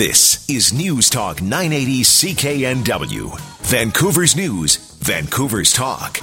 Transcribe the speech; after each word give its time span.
This 0.00 0.48
is 0.48 0.72
News 0.72 1.10
Talk 1.10 1.42
980 1.42 2.00
CKNW, 2.00 3.38
Vancouver's 3.66 4.34
News, 4.34 4.76
Vancouver's 5.00 5.74
Talk. 5.74 6.20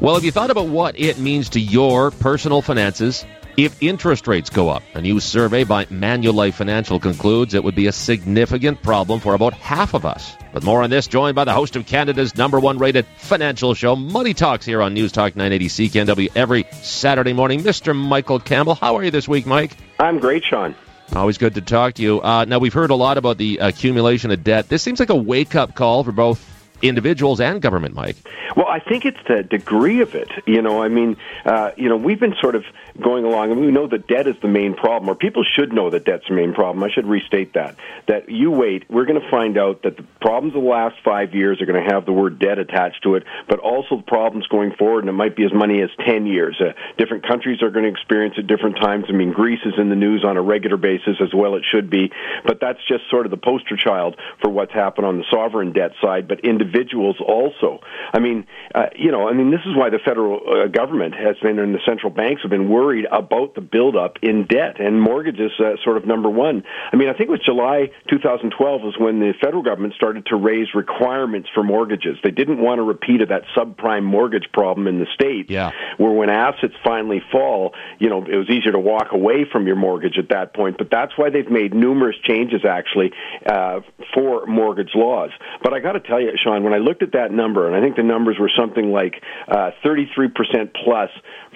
Well, 0.00 0.14
have 0.14 0.24
you 0.24 0.30
thought 0.30 0.48
about 0.50 0.68
what 0.68 0.98
it 0.98 1.18
means 1.18 1.50
to 1.50 1.60
your 1.60 2.10
personal 2.10 2.62
finances 2.62 3.26
if 3.56 3.82
interest 3.82 4.26
rates 4.26 4.50
go 4.50 4.68
up? 4.68 4.82
A 4.94 5.00
new 5.00 5.20
survey 5.20 5.64
by 5.64 5.84
Manulife 5.86 6.54
Financial 6.54 6.98
concludes 6.98 7.54
it 7.54 7.64
would 7.64 7.74
be 7.74 7.86
a 7.86 7.92
significant 7.92 8.82
problem 8.82 9.20
for 9.20 9.34
about 9.34 9.54
half 9.54 9.94
of 9.94 10.04
us. 10.04 10.36
With 10.52 10.64
more 10.64 10.82
on 10.82 10.90
this, 10.90 11.06
joined 11.06 11.34
by 11.34 11.44
the 11.44 11.52
host 11.52 11.76
of 11.76 11.86
Canada's 11.86 12.36
number 12.36 12.60
one 12.60 12.78
rated 12.78 13.06
financial 13.16 13.74
show, 13.74 13.96
Money 13.96 14.34
Talks, 14.34 14.64
here 14.64 14.82
on 14.82 14.94
News 14.94 15.12
Talk 15.12 15.36
980 15.36 15.88
CKNW 15.88 16.30
every 16.34 16.64
Saturday 16.72 17.32
morning. 17.32 17.60
Mr. 17.60 17.96
Michael 17.96 18.40
Campbell, 18.40 18.74
how 18.74 18.96
are 18.96 19.04
you 19.04 19.10
this 19.10 19.28
week, 19.28 19.46
Mike? 19.46 19.76
I'm 19.98 20.18
great, 20.18 20.44
Sean. 20.44 20.74
Always 21.14 21.38
good 21.38 21.54
to 21.54 21.60
talk 21.60 21.94
to 21.94 22.02
you. 22.02 22.20
Uh, 22.20 22.44
now, 22.46 22.58
we've 22.58 22.72
heard 22.72 22.90
a 22.90 22.94
lot 22.94 23.18
about 23.18 23.38
the 23.38 23.58
accumulation 23.58 24.30
of 24.30 24.42
debt. 24.42 24.68
This 24.68 24.82
seems 24.82 25.00
like 25.00 25.10
a 25.10 25.16
wake 25.16 25.54
up 25.54 25.74
call 25.74 26.02
for 26.02 26.12
both 26.12 26.53
individuals 26.88 27.40
and 27.40 27.60
government, 27.60 27.94
Mike. 27.94 28.16
Well, 28.56 28.68
I 28.68 28.78
think 28.78 29.04
it's 29.04 29.18
the 29.26 29.42
degree 29.42 30.00
of 30.00 30.14
it. 30.14 30.30
You 30.46 30.62
know, 30.62 30.82
I 30.82 30.88
mean, 30.88 31.16
uh, 31.44 31.72
you 31.76 31.88
know, 31.88 31.96
we've 31.96 32.20
been 32.20 32.36
sort 32.40 32.54
of 32.54 32.64
going 33.00 33.24
along, 33.24 33.50
and 33.50 33.60
we 33.60 33.72
know 33.72 33.86
that 33.88 34.06
debt 34.06 34.28
is 34.28 34.36
the 34.42 34.48
main 34.48 34.74
problem, 34.74 35.08
or 35.08 35.14
people 35.14 35.44
should 35.44 35.72
know 35.72 35.90
that 35.90 36.04
debt's 36.04 36.28
the 36.28 36.34
main 36.34 36.54
problem. 36.54 36.84
I 36.84 36.90
should 36.90 37.06
restate 37.06 37.54
that. 37.54 37.76
That 38.06 38.28
you 38.28 38.50
wait, 38.50 38.88
we're 38.88 39.06
going 39.06 39.20
to 39.20 39.30
find 39.30 39.58
out 39.58 39.82
that 39.82 39.96
the 39.96 40.04
problems 40.20 40.54
of 40.54 40.62
the 40.62 40.68
last 40.68 40.96
five 41.04 41.34
years 41.34 41.60
are 41.60 41.66
going 41.66 41.82
to 41.82 41.90
have 41.92 42.06
the 42.06 42.12
word 42.12 42.38
debt 42.38 42.58
attached 42.58 43.02
to 43.02 43.16
it, 43.16 43.24
but 43.48 43.58
also 43.58 43.96
the 43.96 44.02
problems 44.02 44.46
going 44.46 44.72
forward, 44.72 45.00
and 45.00 45.08
it 45.08 45.14
might 45.14 45.34
be 45.34 45.44
as 45.44 45.52
many 45.52 45.80
as 45.82 45.90
10 46.06 46.26
years. 46.26 46.60
Uh, 46.60 46.72
different 46.98 47.26
countries 47.26 47.62
are 47.62 47.70
going 47.70 47.84
to 47.84 47.90
experience 47.90 48.34
at 48.38 48.46
different 48.46 48.76
times. 48.76 49.06
I 49.08 49.12
mean, 49.12 49.32
Greece 49.32 49.60
is 49.64 49.74
in 49.78 49.88
the 49.88 49.96
news 49.96 50.24
on 50.24 50.36
a 50.36 50.42
regular 50.42 50.76
basis 50.76 51.16
as 51.20 51.34
well, 51.34 51.56
it 51.56 51.64
should 51.68 51.90
be, 51.90 52.12
but 52.44 52.60
that's 52.60 52.80
just 52.86 53.08
sort 53.10 53.26
of 53.26 53.30
the 53.30 53.36
poster 53.36 53.76
child 53.76 54.16
for 54.40 54.50
what's 54.50 54.72
happened 54.72 55.06
on 55.06 55.18
the 55.18 55.24
sovereign 55.30 55.72
debt 55.72 55.92
side, 56.00 56.28
but 56.28 56.44
individuals 56.74 57.16
also. 57.20 57.80
I 58.12 58.18
mean, 58.18 58.46
uh, 58.74 58.86
you 58.96 59.10
know, 59.10 59.28
I 59.28 59.32
mean, 59.32 59.50
this 59.50 59.60
is 59.66 59.76
why 59.76 59.90
the 59.90 59.98
federal 60.04 60.40
uh, 60.46 60.66
government 60.68 61.14
has 61.14 61.36
been, 61.42 61.58
and 61.58 61.74
the 61.74 61.80
central 61.86 62.10
banks 62.10 62.42
have 62.42 62.50
been 62.50 62.68
worried 62.68 63.06
about 63.10 63.54
the 63.54 63.60
buildup 63.60 64.18
in 64.22 64.46
debt 64.46 64.80
and 64.80 65.00
mortgages, 65.00 65.52
uh, 65.58 65.76
sort 65.82 65.96
of 65.96 66.06
number 66.06 66.28
one. 66.28 66.64
I 66.92 66.96
mean, 66.96 67.08
I 67.08 67.12
think 67.12 67.28
it 67.28 67.30
was 67.30 67.40
July 67.44 67.90
2012 68.10 68.82
was 68.82 68.94
when 68.98 69.20
the 69.20 69.32
federal 69.40 69.62
government 69.62 69.94
started 69.94 70.26
to 70.26 70.36
raise 70.36 70.68
requirements 70.74 71.48
for 71.54 71.62
mortgages. 71.62 72.16
They 72.22 72.30
didn't 72.30 72.58
want 72.58 72.80
a 72.80 72.82
repeat 72.82 73.22
of 73.22 73.28
that 73.28 73.42
subprime 73.56 74.04
mortgage 74.04 74.48
problem 74.52 74.86
in 74.86 74.98
the 74.98 75.06
state, 75.14 75.50
yeah. 75.50 75.70
where 75.98 76.12
when 76.12 76.30
assets 76.30 76.74
finally 76.84 77.22
fall, 77.32 77.74
you 77.98 78.08
know, 78.08 78.24
it 78.24 78.36
was 78.36 78.48
easier 78.48 78.72
to 78.72 78.78
walk 78.78 79.12
away 79.12 79.44
from 79.50 79.66
your 79.66 79.76
mortgage 79.76 80.18
at 80.18 80.30
that 80.30 80.54
point. 80.54 80.78
But 80.78 80.90
that's 80.90 81.12
why 81.16 81.30
they've 81.30 81.50
made 81.50 81.74
numerous 81.74 82.16
changes 82.24 82.64
actually 82.64 83.12
uh, 83.46 83.80
for 84.14 84.46
mortgage 84.46 84.92
laws. 84.94 85.30
But 85.62 85.72
I 85.72 85.80
got 85.80 85.92
to 85.92 86.00
tell 86.00 86.20
you, 86.20 86.32
Sean, 86.42 86.63
when 86.64 86.72
I 86.72 86.78
looked 86.78 87.02
at 87.02 87.12
that 87.12 87.30
number, 87.30 87.66
and 87.66 87.76
I 87.76 87.80
think 87.80 87.96
the 87.96 88.02
numbers 88.02 88.36
were 88.38 88.50
something 88.56 88.90
like 88.92 89.22
uh, 89.48 89.70
33% 89.84 90.74
plus, 90.84 91.10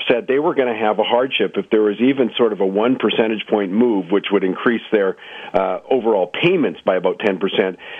said 0.08 0.26
they 0.26 0.38
were 0.38 0.54
going 0.54 0.72
to 0.72 0.78
have 0.78 0.98
a 0.98 1.04
hardship 1.04 1.54
if 1.56 1.70
there 1.70 1.82
was 1.82 1.96
even 2.00 2.30
sort 2.36 2.52
of 2.52 2.60
a 2.60 2.66
one 2.66 2.96
percentage 2.96 3.46
point 3.48 3.72
move, 3.72 4.10
which 4.10 4.26
would 4.30 4.44
increase 4.44 4.82
their 4.92 5.16
uh, 5.54 5.80
overall 5.90 6.26
payments 6.26 6.80
by 6.84 6.96
about 6.96 7.18
10%. 7.18 7.40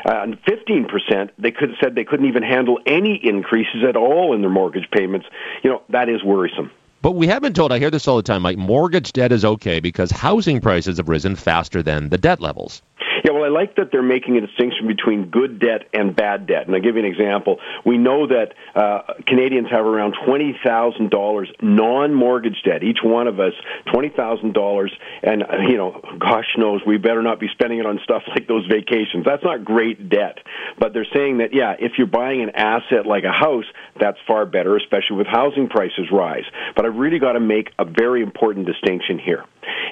Uh, 0.04 0.22
and 0.22 0.40
15%, 0.44 1.30
they 1.38 1.50
could 1.50 1.70
said 1.82 1.94
they 1.94 2.04
couldn't 2.04 2.26
even 2.26 2.42
handle 2.42 2.78
any 2.86 3.20
increases 3.22 3.84
at 3.88 3.96
all 3.96 4.34
in 4.34 4.40
their 4.40 4.50
mortgage 4.50 4.88
payments. 4.90 5.26
You 5.62 5.70
know, 5.70 5.82
that 5.90 6.08
is 6.08 6.22
worrisome. 6.22 6.70
But 7.00 7.12
we 7.12 7.28
have 7.28 7.42
been 7.42 7.52
told, 7.52 7.70
I 7.70 7.78
hear 7.78 7.92
this 7.92 8.08
all 8.08 8.16
the 8.16 8.24
time, 8.24 8.42
like 8.42 8.58
mortgage 8.58 9.12
debt 9.12 9.30
is 9.30 9.44
okay 9.44 9.78
because 9.78 10.10
housing 10.10 10.60
prices 10.60 10.96
have 10.96 11.08
risen 11.08 11.36
faster 11.36 11.80
than 11.80 12.08
the 12.08 12.18
debt 12.18 12.40
levels. 12.40 12.82
Yeah, 13.28 13.34
well, 13.34 13.44
I 13.44 13.48
like 13.48 13.76
that 13.76 13.92
they're 13.92 14.00
making 14.00 14.38
a 14.38 14.40
distinction 14.40 14.86
between 14.86 15.28
good 15.28 15.60
debt 15.60 15.82
and 15.92 16.16
bad 16.16 16.46
debt. 16.46 16.66
And 16.66 16.74
I'll 16.74 16.80
give 16.80 16.96
you 16.96 17.04
an 17.04 17.12
example. 17.12 17.58
We 17.84 17.98
know 17.98 18.26
that 18.26 18.54
uh, 18.74 19.02
Canadians 19.26 19.68
have 19.70 19.84
around 19.84 20.14
$20,000 20.26 21.46
non-mortgage 21.60 22.62
debt. 22.64 22.82
Each 22.82 23.00
one 23.04 23.26
of 23.26 23.38
us, 23.38 23.52
$20,000. 23.88 24.88
And, 25.22 25.42
uh, 25.42 25.46
you 25.68 25.76
know, 25.76 26.00
gosh 26.18 26.46
knows, 26.56 26.80
we 26.86 26.96
better 26.96 27.22
not 27.22 27.38
be 27.38 27.48
spending 27.52 27.80
it 27.80 27.84
on 27.84 28.00
stuff 28.02 28.22
like 28.28 28.48
those 28.48 28.64
vacations. 28.66 29.26
That's 29.26 29.44
not 29.44 29.62
great 29.62 30.08
debt. 30.08 30.38
But 30.78 30.94
they're 30.94 31.06
saying 31.14 31.38
that, 31.38 31.52
yeah, 31.52 31.74
if 31.78 31.98
you're 31.98 32.06
buying 32.06 32.40
an 32.42 32.52
asset 32.54 33.04
like 33.04 33.24
a 33.24 33.32
house, 33.32 33.66
that's 34.00 34.16
far 34.26 34.46
better, 34.46 34.74
especially 34.78 35.18
with 35.18 35.26
housing 35.26 35.68
prices 35.68 36.06
rise. 36.10 36.44
But 36.74 36.86
I've 36.86 36.96
really 36.96 37.18
got 37.18 37.32
to 37.32 37.40
make 37.40 37.72
a 37.78 37.84
very 37.84 38.22
important 38.22 38.64
distinction 38.64 39.18
here 39.18 39.44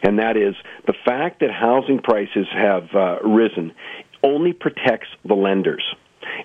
and 0.03 0.19
that 0.19 0.37
is 0.37 0.55
the 0.87 0.95
fact 1.05 1.41
that 1.41 1.51
housing 1.51 1.99
prices 1.99 2.47
have 2.53 2.89
uh, 2.95 3.19
risen 3.23 3.73
only 4.23 4.53
protects 4.53 5.09
the 5.25 5.35
lenders. 5.35 5.85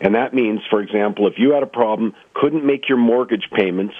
And 0.01 0.15
that 0.15 0.33
means, 0.33 0.61
for 0.69 0.81
example, 0.81 1.27
if 1.27 1.33
you 1.37 1.51
had 1.51 1.63
a 1.63 1.67
problem, 1.67 2.13
couldn't 2.33 2.65
make 2.65 2.87
your 2.87 2.97
mortgage 2.97 3.49
payments, 3.53 3.95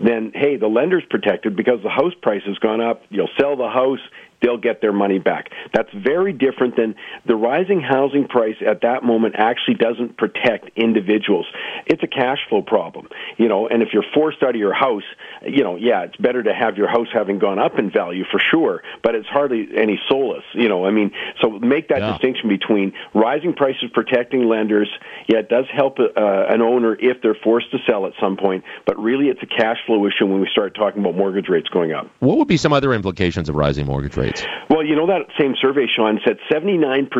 then 0.00 0.32
hey, 0.34 0.56
the 0.56 0.68
lender's 0.68 1.04
protected 1.08 1.56
because 1.56 1.82
the 1.82 1.90
house 1.90 2.14
price 2.20 2.42
has 2.46 2.58
gone 2.58 2.80
up. 2.80 3.02
You'll 3.10 3.30
sell 3.40 3.56
the 3.56 3.68
house, 3.68 4.00
they'll 4.42 4.58
get 4.58 4.80
their 4.80 4.92
money 4.92 5.18
back. 5.18 5.50
That's 5.72 5.90
very 5.94 6.32
different 6.32 6.76
than 6.76 6.94
the 7.26 7.36
rising 7.36 7.80
housing 7.80 8.26
price 8.28 8.56
at 8.66 8.82
that 8.82 9.02
moment 9.04 9.34
actually 9.38 9.74
doesn't 9.74 10.16
protect 10.18 10.70
individuals. 10.76 11.46
It's 11.86 12.02
a 12.02 12.06
cash 12.06 12.38
flow 12.48 12.62
problem, 12.62 13.08
you 13.38 13.48
know, 13.48 13.68
and 13.68 13.82
if 13.82 13.88
you're 13.92 14.04
forced 14.14 14.42
out 14.42 14.50
of 14.50 14.56
your 14.56 14.74
house, 14.74 15.04
you 15.46 15.62
know, 15.62 15.76
yeah, 15.76 16.02
it's 16.02 16.16
better 16.16 16.42
to 16.42 16.52
have 16.54 16.76
your 16.76 16.88
house 16.88 17.08
having 17.12 17.38
gone 17.38 17.58
up 17.58 17.78
in 17.78 17.90
value 17.90 18.24
for 18.30 18.40
sure, 18.50 18.82
but 19.02 19.14
it's 19.14 19.28
hardly 19.28 19.68
any 19.76 20.00
solace, 20.08 20.44
you 20.54 20.68
know, 20.68 20.84
I 20.84 20.90
mean, 20.90 21.12
so 21.40 21.50
make 21.50 21.88
that 21.88 22.00
yeah. 22.00 22.12
distinction 22.12 22.48
between 22.48 22.92
rising 23.14 23.54
prices 23.54 23.90
protecting 23.92 24.48
lenders, 24.48 24.88
yeah, 25.28 25.38
it 25.38 25.48
does 25.48 25.66
help 25.72 25.98
uh, 25.98 26.06
an 26.16 26.62
owner 26.62 26.96
if 26.98 27.22
they're 27.22 27.36
forced 27.42 27.70
to 27.72 27.78
sell 27.86 28.06
at 28.06 28.12
some 28.20 28.36
point, 28.36 28.64
but 28.86 28.98
really 28.98 29.26
it's 29.26 29.42
a 29.42 29.46
cash 29.46 29.78
flow 29.86 30.06
issue 30.06 30.26
when 30.26 30.40
we 30.40 30.48
start 30.50 30.74
talking 30.74 31.00
about 31.00 31.16
mortgage 31.16 31.48
rates 31.48 31.68
going 31.68 31.92
up. 31.92 32.08
What 32.20 32.38
would 32.38 32.48
be 32.48 32.56
some 32.56 32.72
other 32.72 32.92
implications 32.92 33.48
of 33.48 33.54
rising 33.54 33.86
mortgage 33.86 34.16
rates? 34.16 34.31
Rates? 34.32 34.46
Well, 34.68 34.84
you 34.84 34.96
know, 34.96 35.06
that 35.06 35.26
same 35.38 35.54
survey, 35.60 35.86
Sean, 35.86 36.20
said 36.24 36.38
79% 36.50 37.10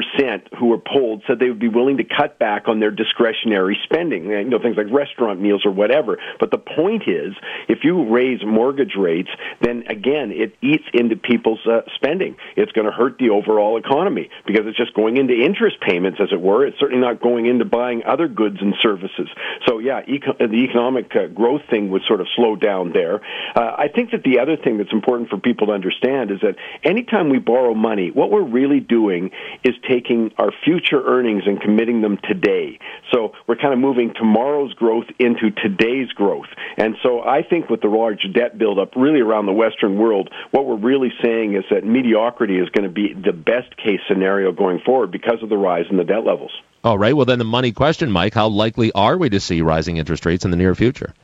who 0.59 0.67
were 0.67 0.79
polled 0.79 1.23
said 1.27 1.39
they 1.39 1.49
would 1.49 1.59
be 1.59 1.69
willing 1.69 1.99
to 1.99 2.05
cut 2.05 2.39
back 2.39 2.69
on 2.69 2.81
their 2.81 2.91
discretionary 2.91 3.79
spending, 3.85 4.27
you 4.27 4.45
know, 4.45 4.59
things 4.59 4.77
like 4.77 4.87
restaurant 4.91 5.41
meals 5.41 5.63
or 5.65 5.71
whatever. 5.71 6.19
But 6.41 6.51
the 6.51 6.59
point 6.59 7.05
is, 7.07 7.35
if 7.69 7.85
you 7.85 8.11
raise 8.11 8.41
mortgage 8.45 8.95
rates, 8.99 9.29
then 9.61 9.85
again, 9.89 10.33
it 10.33 10.57
eats 10.63 10.85
into 10.95 11.17
people's 11.17 11.61
uh, 11.67 11.83
spending. 11.95 12.37
It's 12.57 12.73
going 12.73 12.87
to 12.87 12.93
hurt 12.93 13.19
the 13.19 13.31
overall 13.31 13.77
economy 13.77 14.31
because 14.47 14.67
it's 14.67 14.79
just 14.79 14.95
going 14.95 15.17
into 15.17 15.35
interest 15.35 15.77
payments, 15.81 16.19
as 16.23 16.29
it 16.33 16.41
were. 16.41 16.67
It's 16.67 16.79
certainly 16.79 17.03
not 17.03 17.21
going 17.21 17.47
into 17.47 17.65
buying 17.65 18.03
other 18.07 18.29
goods 18.29 18.57
and 18.61 18.75
services. 18.81 19.29
So, 19.67 19.79
yeah, 19.79 20.01
eco- 20.07 20.37
the 20.39 20.65
economic 20.69 21.15
uh, 21.15 21.27
growth 21.27 21.63
thing 21.71 21.91
would 21.91 22.03
sort 22.09 22.21
of 22.21 22.27
slow 22.35 22.57
down 22.57 22.93
there. 22.93 23.21
Uh, 23.55 23.77
I 23.77 23.89
think 23.89 24.13
that 24.13 24.23
the 24.23 24.39
other 24.39 24.57
thing 24.57 24.79
that's 24.79 24.93
important 24.93 25.29
for 25.29 25.37
people 25.37 25.69
to 25.69 25.73
understand 25.73 26.31
is 26.31 26.41
that 26.41 26.57
any 26.83 27.02
anytime 27.03 27.31
we 27.31 27.39
borrow 27.39 27.75
money, 27.75 28.11
what 28.11 28.31
we're 28.31 28.49
really 28.49 28.81
doing 28.81 29.31
is 29.65 29.75
taking 29.89 30.31
our 30.39 30.53
future 30.65 31.03
earnings 31.05 31.43
and 31.47 31.61
committing 31.61 32.01
them 32.01 32.19
today. 32.29 32.79
So 33.13 33.33
we're 33.47 33.57
kind 33.57 33.73
of 33.73 33.81
moving 33.81 34.15
tomorrow's 34.15 34.73
growth 34.75 35.07
into 35.19 35.51
today's 35.51 36.09
growth. 36.11 36.47
And 36.77 36.97
so 37.03 37.21
I 37.21 37.43
think 37.43 37.69
with 37.69 37.81
the 37.81 37.89
large 37.89 38.27
debt 38.33 38.59
buildup 38.59 38.95
really 38.97 39.21
around 39.21 39.47
the 39.47 39.53
Western 39.53 39.99
world, 39.99 40.31
what 40.53 40.67
we're 40.67 40.77
really 40.77 41.13
saying 41.23 41.55
is 41.57 41.65
that 41.71 41.85
mediocrity 41.85 42.59
is 42.59 42.69
going 42.71 42.89
to 42.89 42.95
be 42.95 43.15
the 43.15 43.33
best 43.33 43.77
case 43.77 44.01
scenario 44.09 44.53
going 44.53 44.81
forward 44.85 45.11
because 45.11 45.43
of 45.43 45.49
the 45.49 45.59
rise 45.59 45.87
in 45.91 45.97
the 45.97 46.05
debt 46.05 46.25
levels. 46.25 46.53
All 46.85 46.99
right. 46.99 47.15
Well, 47.15 47.27
then 47.27 47.39
the 47.39 47.45
money 47.45 47.73
question, 47.73 48.11
Mike, 48.11 48.35
how 48.35 48.49
likely 48.49 48.93
are 48.93 49.17
we 49.17 49.31
to 49.31 49.41
see 49.41 49.63
rising 49.63 49.97
interest 49.97 50.27
rates 50.27 50.45
in 50.45 50.51
the 50.51 50.57
near 50.57 50.75
future? 50.75 51.15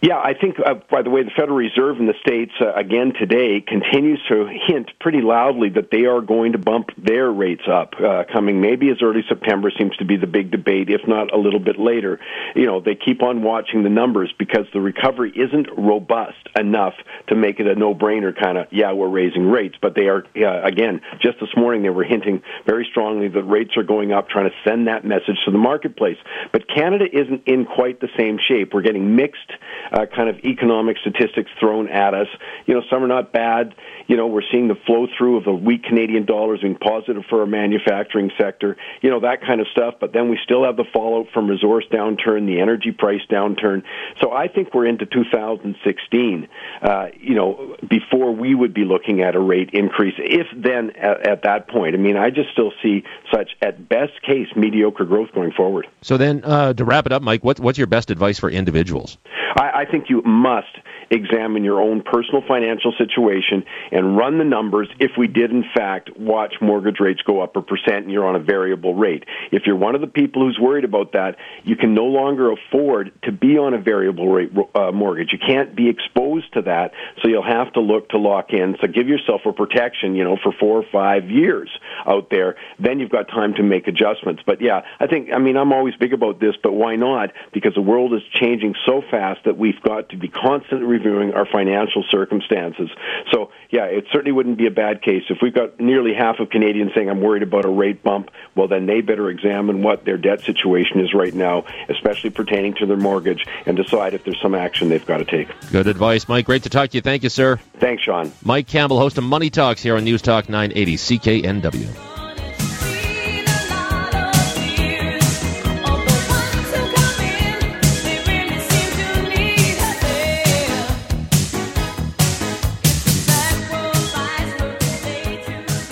Yeah, 0.00 0.18
I 0.18 0.34
think, 0.34 0.58
uh, 0.64 0.74
by 0.88 1.02
the 1.02 1.10
way, 1.10 1.24
the 1.24 1.32
Federal 1.36 1.56
Reserve 1.56 1.98
in 1.98 2.06
the 2.06 2.14
States, 2.20 2.52
uh, 2.60 2.72
again 2.74 3.14
today, 3.18 3.60
continues 3.60 4.20
to 4.28 4.46
hint 4.46 4.92
pretty 5.00 5.20
loudly 5.20 5.70
that 5.70 5.90
they 5.90 6.04
are 6.04 6.20
going 6.20 6.52
to 6.52 6.58
bump 6.58 6.90
their 6.96 7.32
rates 7.32 7.64
up 7.68 7.94
uh, 7.98 8.22
coming 8.32 8.60
maybe 8.60 8.90
as 8.90 9.02
early 9.02 9.24
September 9.28 9.72
seems 9.76 9.96
to 9.96 10.04
be 10.04 10.16
the 10.16 10.28
big 10.28 10.52
debate, 10.52 10.88
if 10.88 11.00
not 11.08 11.34
a 11.34 11.36
little 11.36 11.58
bit 11.58 11.80
later. 11.80 12.20
You 12.54 12.66
know, 12.66 12.80
they 12.80 12.94
keep 12.94 13.24
on 13.24 13.42
watching 13.42 13.82
the 13.82 13.90
numbers 13.90 14.32
because 14.38 14.66
the 14.72 14.80
recovery 14.80 15.32
isn't 15.34 15.66
robust 15.76 16.46
enough 16.56 16.94
to 17.26 17.34
make 17.34 17.58
it 17.58 17.66
a 17.66 17.74
no-brainer 17.74 18.38
kind 18.40 18.56
of, 18.56 18.68
yeah, 18.70 18.92
we're 18.92 19.08
raising 19.08 19.50
rates. 19.50 19.74
But 19.82 19.96
they 19.96 20.06
are, 20.06 20.24
uh, 20.36 20.62
again, 20.62 21.00
just 21.20 21.40
this 21.40 21.50
morning 21.56 21.82
they 21.82 21.90
were 21.90 22.04
hinting 22.04 22.42
very 22.66 22.86
strongly 22.88 23.26
that 23.26 23.42
rates 23.42 23.76
are 23.76 23.82
going 23.82 24.12
up, 24.12 24.28
trying 24.28 24.48
to 24.48 24.54
send 24.62 24.86
that 24.86 25.04
message 25.04 25.38
to 25.46 25.50
the 25.50 25.58
marketplace. 25.58 26.18
But 26.52 26.68
Canada 26.68 27.06
isn't 27.12 27.48
in 27.48 27.64
quite 27.64 28.00
the 28.00 28.08
same 28.16 28.38
shape. 28.38 28.72
We're 28.72 28.82
getting 28.82 29.16
mixed 29.16 29.50
uh, 29.92 30.06
kind 30.06 30.28
of 30.28 30.36
economic 30.44 30.96
statistics 30.98 31.50
thrown 31.60 31.88
at 31.88 32.14
us. 32.14 32.28
You 32.66 32.74
know, 32.74 32.82
some 32.90 33.02
are 33.02 33.08
not 33.08 33.32
bad. 33.32 33.74
You 34.06 34.16
know, 34.16 34.26
we're 34.26 34.42
seeing 34.50 34.68
the 34.68 34.76
flow 34.86 35.06
through 35.16 35.38
of 35.38 35.44
the 35.44 35.52
weak 35.52 35.84
Canadian 35.84 36.24
dollars 36.24 36.60
being 36.60 36.76
positive 36.76 37.24
for 37.28 37.40
our 37.40 37.46
manufacturing 37.46 38.30
sector. 38.38 38.76
You 39.02 39.10
know, 39.10 39.20
that 39.20 39.42
kind 39.42 39.60
of 39.60 39.66
stuff. 39.68 39.94
But 40.00 40.12
then 40.12 40.28
we 40.28 40.38
still 40.42 40.64
have 40.64 40.76
the 40.76 40.84
fallout 40.92 41.26
from 41.32 41.48
resource 41.48 41.84
downturn, 41.90 42.46
the 42.46 42.60
energy 42.60 42.92
price 42.92 43.22
downturn. 43.30 43.82
So 44.20 44.32
I 44.32 44.48
think 44.48 44.74
we're 44.74 44.86
into 44.86 45.06
2016. 45.06 46.48
Uh, 46.82 47.06
you 47.20 47.34
know, 47.34 47.76
before 47.88 48.34
we 48.34 48.54
would 48.54 48.74
be 48.74 48.84
looking 48.84 49.22
at 49.22 49.34
a 49.34 49.40
rate 49.40 49.70
increase, 49.72 50.14
if 50.18 50.46
then 50.56 50.90
at, 50.96 51.26
at 51.26 51.42
that 51.42 51.68
point. 51.68 51.94
I 51.94 51.98
mean, 51.98 52.16
I 52.16 52.30
just 52.30 52.50
still 52.52 52.72
see 52.82 53.04
such 53.32 53.50
at 53.62 53.88
best 53.88 54.20
case 54.22 54.48
mediocre 54.56 55.04
growth 55.04 55.32
going 55.34 55.52
forward. 55.52 55.86
So 56.02 56.16
then, 56.16 56.42
uh, 56.44 56.74
to 56.74 56.84
wrap 56.84 57.06
it 57.06 57.12
up, 57.12 57.22
Mike, 57.22 57.44
what, 57.44 57.60
what's 57.60 57.78
your 57.78 57.86
best 57.86 58.10
advice 58.10 58.38
for 58.38 58.50
individuals? 58.50 59.18
I, 59.56 59.82
I 59.82 59.84
think 59.90 60.10
you 60.10 60.22
must 60.22 60.76
examine 61.10 61.64
your 61.64 61.80
own 61.80 62.02
personal 62.02 62.42
financial 62.46 62.92
situation 62.98 63.64
and 63.92 64.16
run 64.16 64.38
the 64.38 64.44
numbers 64.44 64.88
if 64.98 65.12
we 65.16 65.26
did 65.26 65.50
in 65.50 65.64
fact 65.74 66.16
watch 66.18 66.54
mortgage 66.60 67.00
rates 67.00 67.22
go 67.22 67.40
up 67.40 67.56
a 67.56 67.62
percent 67.62 68.04
and 68.04 68.10
you're 68.10 68.26
on 68.26 68.36
a 68.36 68.40
variable 68.40 68.94
rate. 68.94 69.24
If 69.50 69.62
you're 69.66 69.76
one 69.76 69.94
of 69.94 70.00
the 70.00 70.06
people 70.06 70.42
who's 70.42 70.58
worried 70.58 70.84
about 70.84 71.12
that, 71.12 71.36
you 71.64 71.76
can 71.76 71.94
no 71.94 72.04
longer 72.04 72.52
afford 72.52 73.12
to 73.22 73.32
be 73.32 73.58
on 73.58 73.74
a 73.74 73.78
variable 73.78 74.28
rate 74.28 74.52
uh, 74.74 74.92
mortgage. 74.92 75.32
You 75.32 75.38
can't 75.38 75.74
be 75.74 75.88
exposed 75.88 76.52
to 76.54 76.62
that, 76.62 76.92
so 77.22 77.28
you'll 77.28 77.42
have 77.42 77.72
to 77.74 77.80
look 77.80 78.10
to 78.10 78.18
lock 78.18 78.52
in. 78.52 78.76
So 78.80 78.86
give 78.86 79.08
yourself 79.08 79.42
a 79.46 79.52
protection, 79.52 80.14
you 80.14 80.24
know, 80.24 80.36
for 80.42 80.52
four 80.52 80.78
or 80.78 80.84
five 80.92 81.30
years 81.30 81.70
out 82.06 82.28
there. 82.30 82.56
Then 82.78 83.00
you've 83.00 83.10
got 83.10 83.28
time 83.28 83.54
to 83.54 83.62
make 83.62 83.88
adjustments. 83.88 84.42
But 84.44 84.60
yeah, 84.60 84.82
I 85.00 85.06
think, 85.06 85.30
I 85.32 85.38
mean, 85.38 85.56
I'm 85.56 85.72
always 85.72 85.94
big 85.96 86.12
about 86.12 86.40
this, 86.40 86.54
but 86.62 86.72
why 86.72 86.96
not? 86.96 87.32
Because 87.52 87.74
the 87.74 87.82
world 87.82 88.12
is 88.14 88.22
changing 88.32 88.74
so 88.86 89.02
fast 89.10 89.37
that 89.44 89.58
we've 89.58 89.80
got 89.82 90.08
to 90.10 90.16
be 90.16 90.28
constantly 90.28 90.86
reviewing 90.86 91.32
our 91.34 91.46
financial 91.46 92.04
circumstances. 92.10 92.90
So, 93.32 93.50
yeah, 93.70 93.84
it 93.84 94.04
certainly 94.12 94.32
wouldn't 94.32 94.58
be 94.58 94.66
a 94.66 94.70
bad 94.70 95.02
case. 95.02 95.24
If 95.28 95.38
we've 95.42 95.54
got 95.54 95.78
nearly 95.80 96.14
half 96.14 96.40
of 96.40 96.50
Canadians 96.50 96.92
saying, 96.94 97.08
I'm 97.08 97.20
worried 97.20 97.42
about 97.42 97.64
a 97.64 97.70
rate 97.70 98.02
bump, 98.02 98.30
well, 98.54 98.68
then 98.68 98.86
they 98.86 99.00
better 99.00 99.28
examine 99.30 99.82
what 99.82 100.04
their 100.04 100.16
debt 100.16 100.40
situation 100.40 101.00
is 101.00 101.14
right 101.14 101.34
now, 101.34 101.64
especially 101.88 102.30
pertaining 102.30 102.74
to 102.74 102.86
their 102.86 102.96
mortgage, 102.96 103.44
and 103.66 103.76
decide 103.76 104.14
if 104.14 104.24
there's 104.24 104.40
some 104.40 104.54
action 104.54 104.88
they've 104.88 105.04
got 105.04 105.18
to 105.18 105.24
take. 105.24 105.48
Good 105.70 105.86
advice, 105.86 106.28
Mike. 106.28 106.46
Great 106.46 106.62
to 106.64 106.70
talk 106.70 106.90
to 106.90 106.96
you. 106.96 107.02
Thank 107.02 107.22
you, 107.22 107.28
sir. 107.28 107.58
Thanks, 107.78 108.02
Sean. 108.02 108.32
Mike 108.44 108.66
Campbell, 108.66 108.98
host 108.98 109.18
of 109.18 109.24
Money 109.24 109.50
Talks 109.50 109.82
here 109.82 109.96
on 109.96 110.04
News 110.04 110.22
Talk 110.22 110.48
980 110.48 110.96
CKNW. 110.96 112.07